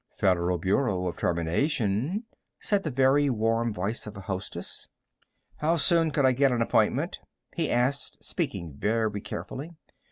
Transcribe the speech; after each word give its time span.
"Federal 0.17 0.57
Bureau 0.57 1.05
of 1.05 1.15
Termination," 1.15 2.23
said 2.59 2.81
the 2.81 2.89
very 2.89 3.29
warm 3.29 3.71
voice 3.71 4.07
of 4.07 4.17
a 4.17 4.21
hostess. 4.21 4.87
"How 5.57 5.77
soon 5.77 6.09
could 6.09 6.25
I 6.25 6.31
get 6.31 6.51
an 6.51 6.59
appointment?" 6.63 7.19
he 7.55 7.69
asked, 7.69 8.17
speaking 8.23 8.73
very 8.79 9.21
carefully. 9.21 9.75